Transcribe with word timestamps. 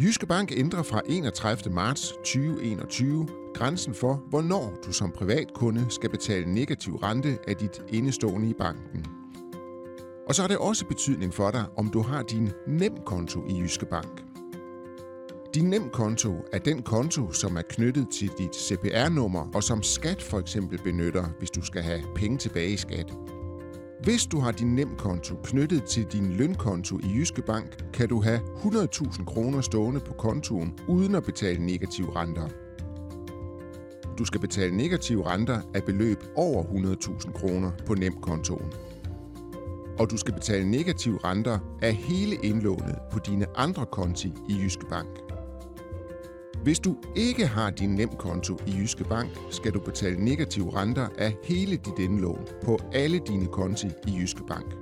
Jyske 0.00 0.26
Bank 0.26 0.52
ændrer 0.56 0.82
fra 0.82 1.00
31. 1.06 1.74
marts 1.74 2.12
2021 2.12 3.28
grænsen 3.54 3.94
for, 3.94 4.22
hvornår 4.30 4.74
du 4.86 4.92
som 4.92 5.10
privatkunde 5.10 5.86
skal 5.88 6.10
betale 6.10 6.54
negativ 6.54 6.96
rente 6.96 7.38
af 7.48 7.56
dit 7.56 7.82
indestående 7.88 8.50
i 8.50 8.54
banken. 8.58 9.06
Og 10.28 10.34
så 10.34 10.42
har 10.42 10.48
det 10.48 10.58
også 10.58 10.86
betydning 10.86 11.34
for 11.34 11.50
dig, 11.50 11.64
om 11.76 11.88
du 11.88 12.02
har 12.02 12.22
din 12.22 12.50
nemkonto 12.66 13.44
i 13.48 13.60
Jyske 13.60 13.86
Bank. 13.86 14.24
Din 15.54 15.70
nemkonto 15.70 16.44
er 16.52 16.58
den 16.58 16.82
konto, 16.82 17.32
som 17.32 17.56
er 17.56 17.62
knyttet 17.62 18.08
til 18.08 18.30
dit 18.38 18.56
CPR-nummer, 18.56 19.50
og 19.54 19.62
som 19.62 19.82
skat 19.82 20.22
for 20.22 20.38
eksempel 20.38 20.78
benytter, 20.78 21.24
hvis 21.38 21.50
du 21.50 21.62
skal 21.62 21.82
have 21.82 22.02
penge 22.14 22.38
tilbage 22.38 22.70
i 22.70 22.76
skat. 22.76 23.12
Hvis 24.02 24.26
du 24.26 24.40
har 24.40 24.52
din 24.52 24.74
nemkonto 24.74 25.34
knyttet 25.44 25.84
til 25.84 26.04
din 26.04 26.32
lønkonto 26.32 26.98
i 26.98 27.16
Jyske 27.16 27.42
Bank, 27.42 27.84
kan 27.92 28.08
du 28.08 28.20
have 28.20 28.38
100.000 28.38 29.24
kroner 29.24 29.60
stående 29.60 30.00
på 30.00 30.12
kontoen 30.12 30.78
uden 30.88 31.14
at 31.14 31.24
betale 31.24 31.66
negative 31.66 32.16
renter. 32.16 32.48
Du 34.18 34.24
skal 34.24 34.40
betale 34.40 34.76
negative 34.76 35.26
renter 35.26 35.60
af 35.74 35.84
beløb 35.84 36.24
over 36.34 36.62
100.000 36.62 37.32
kroner 37.32 37.70
på 37.86 37.94
nemkontoen. 37.94 38.72
Og 39.98 40.10
du 40.10 40.16
skal 40.16 40.34
betale 40.34 40.70
negative 40.70 41.18
renter 41.24 41.58
af 41.82 41.94
hele 41.94 42.36
indlånet 42.42 42.98
på 43.12 43.18
dine 43.18 43.46
andre 43.56 43.86
konti 43.86 44.32
i 44.48 44.56
Jyske 44.62 44.86
Bank. 44.86 45.25
Hvis 46.62 46.78
du 46.78 46.96
ikke 47.16 47.46
har 47.46 47.70
din 47.70 47.90
nemkonto 47.94 48.58
i 48.66 48.70
Jyske 48.70 49.04
Bank, 49.04 49.30
skal 49.50 49.72
du 49.72 49.80
betale 49.80 50.24
negative 50.24 50.80
renter 50.80 51.08
af 51.18 51.36
hele 51.44 51.76
dit 51.76 51.98
indlån 51.98 52.46
på 52.64 52.78
alle 52.92 53.18
dine 53.18 53.46
konti 53.46 53.86
i 54.06 54.16
Jyske 54.20 54.42
Bank. 54.48 54.74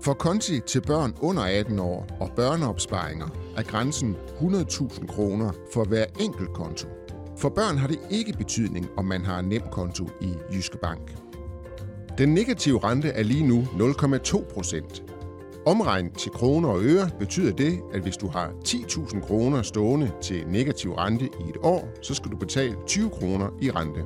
For 0.00 0.14
konti 0.14 0.60
til 0.60 0.80
børn 0.80 1.14
under 1.20 1.42
18 1.42 1.78
år 1.78 2.06
og 2.20 2.30
børneopsparinger 2.36 3.28
er 3.56 3.62
grænsen 3.62 4.16
100.000 4.40 5.06
kroner 5.06 5.52
for 5.72 5.84
hver 5.84 6.04
enkelt 6.20 6.52
konto. 6.54 6.88
For 7.38 7.48
børn 7.48 7.78
har 7.78 7.88
det 7.88 7.98
ikke 8.10 8.32
betydning, 8.32 8.88
om 8.96 9.04
man 9.04 9.24
har 9.24 9.40
nemkonto 9.40 10.08
i 10.20 10.34
Jyske 10.52 10.78
Bank. 10.78 11.16
Den 12.18 12.28
negative 12.34 12.78
rente 12.84 13.08
er 13.08 13.22
lige 13.22 13.46
nu 13.46 13.62
0,2 13.62 14.54
procent, 14.54 15.02
Omregnet 15.66 16.12
til 16.12 16.32
kroner 16.32 16.68
og 16.68 16.84
øre 16.84 17.10
betyder 17.18 17.52
det, 17.52 17.80
at 17.92 18.00
hvis 18.00 18.16
du 18.16 18.28
har 18.28 18.52
10.000 18.68 19.20
kroner 19.20 19.62
stående 19.62 20.12
til 20.22 20.44
negativ 20.48 20.92
rente 20.92 21.24
i 21.24 21.48
et 21.48 21.56
år, 21.62 21.88
så 22.02 22.14
skal 22.14 22.30
du 22.30 22.36
betale 22.36 22.76
20 22.86 23.10
kroner 23.10 23.48
i 23.60 23.70
rente. 23.70 24.04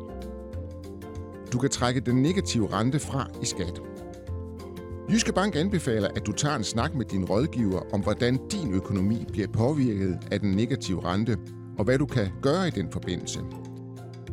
Du 1.52 1.58
kan 1.58 1.70
trække 1.70 2.00
den 2.00 2.22
negative 2.22 2.72
rente 2.72 2.98
fra 2.98 3.26
i 3.42 3.44
skat. 3.44 3.82
Jyske 5.10 5.32
Bank 5.32 5.56
anbefaler, 5.56 6.08
at 6.16 6.26
du 6.26 6.32
tager 6.32 6.56
en 6.56 6.64
snak 6.64 6.94
med 6.94 7.04
din 7.04 7.24
rådgiver 7.24 7.80
om, 7.92 8.00
hvordan 8.00 8.38
din 8.52 8.74
økonomi 8.74 9.26
bliver 9.32 9.48
påvirket 9.48 10.18
af 10.30 10.40
den 10.40 10.50
negative 10.50 11.04
rente, 11.04 11.36
og 11.78 11.84
hvad 11.84 11.98
du 11.98 12.06
kan 12.06 12.28
gøre 12.42 12.68
i 12.68 12.70
den 12.70 12.92
forbindelse. 12.92 13.40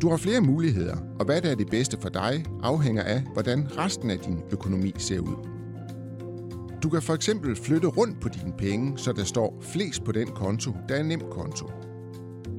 Du 0.02 0.10
har 0.10 0.18
flere 0.18 0.42
muligheder, 0.42 0.98
og 1.20 1.26
hvad 1.26 1.42
der 1.42 1.50
er 1.50 1.56
det 1.56 1.70
bedste 1.70 1.98
for 2.02 2.10
dig, 2.10 2.46
afhænger 2.64 3.04
af, 3.04 3.24
hvordan 3.34 3.78
resten 3.78 4.12
af 4.12 4.20
din 4.20 4.40
økonomi 4.52 4.94
ser 4.98 5.20
ud. 5.20 5.57
Du 6.84 6.90
kan 6.90 7.02
for 7.02 7.14
eksempel 7.14 7.56
flytte 7.56 7.88
rundt 7.88 8.22
på 8.22 8.30
dine 8.30 8.54
penge, 8.58 8.98
så 8.98 9.12
der 9.12 9.24
står 9.24 9.58
flest 9.62 10.04
på 10.04 10.12
den 10.12 10.28
konto, 10.28 10.72
der 10.90 10.96
er 10.96 11.04
nem 11.04 11.22
konto. 11.32 11.72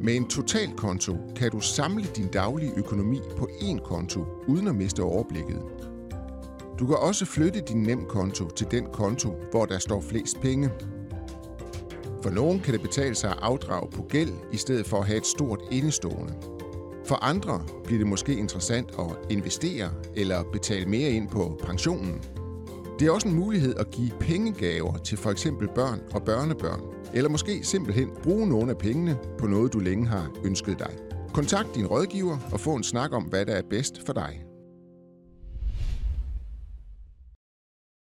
Med 0.02 0.16
en 0.16 0.28
totalkonto 0.28 1.16
kan 1.36 1.50
du 1.50 1.60
samle 1.60 2.04
din 2.16 2.28
daglige 2.28 2.72
økonomi 2.76 3.20
på 3.36 3.48
én 3.60 3.78
konto, 3.78 4.24
uden 4.46 4.68
at 4.68 4.74
miste 4.74 5.02
overblikket. 5.02 5.62
Du 6.78 6.86
kan 6.86 6.96
også 6.96 7.24
flytte 7.24 7.60
din 7.60 7.82
nem 7.82 8.04
konto 8.08 8.50
til 8.50 8.66
den 8.70 8.86
konto, 8.92 9.34
hvor 9.50 9.66
der 9.66 9.78
står 9.78 10.00
flest 10.00 10.40
penge. 10.40 10.70
For 12.22 12.30
nogen 12.30 12.60
kan 12.60 12.72
det 12.72 12.82
betale 12.82 13.14
sig 13.14 13.30
at 13.30 13.38
afdrage 13.42 13.90
på 13.90 14.02
gæld, 14.02 14.32
i 14.52 14.56
stedet 14.56 14.86
for 14.86 14.98
at 14.98 15.06
have 15.06 15.18
et 15.18 15.26
stort 15.26 15.60
indestående. 15.70 16.34
For 17.04 17.24
andre 17.24 17.62
bliver 17.84 17.98
det 17.98 18.06
måske 18.06 18.36
interessant 18.36 18.90
at 18.98 19.32
investere 19.32 19.90
eller 20.16 20.42
betale 20.52 20.86
mere 20.86 21.10
ind 21.10 21.28
på 21.28 21.60
pensionen, 21.64 22.22
det 22.98 23.06
er 23.06 23.10
også 23.10 23.28
en 23.28 23.34
mulighed 23.34 23.74
at 23.74 23.90
give 23.90 24.10
pengegaver 24.20 24.96
til 24.96 25.18
for 25.18 25.30
eksempel 25.30 25.68
børn 25.74 26.00
og 26.14 26.22
børnebørn, 26.22 26.80
eller 27.14 27.30
måske 27.30 27.64
simpelthen 27.64 28.08
bruge 28.22 28.48
nogle 28.48 28.70
af 28.70 28.78
pengene 28.78 29.18
på 29.38 29.46
noget, 29.46 29.72
du 29.72 29.78
længe 29.78 30.06
har 30.06 30.30
ønsket 30.44 30.78
dig. 30.78 30.90
Kontakt 31.34 31.74
din 31.74 31.86
rådgiver 31.86 32.38
og 32.52 32.60
få 32.60 32.74
en 32.74 32.84
snak 32.84 33.12
om, 33.12 33.22
hvad 33.22 33.46
der 33.46 33.52
er 33.52 33.62
bedst 33.70 34.06
for 34.06 34.12
dig. 34.12 34.47